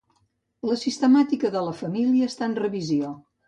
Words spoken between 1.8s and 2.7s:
família està en